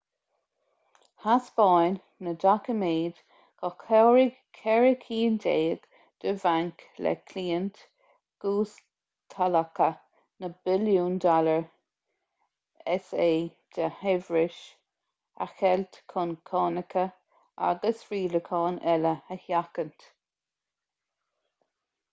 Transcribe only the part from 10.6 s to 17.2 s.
billiúin dollar sa de shaibhreas a cheilt chun cánacha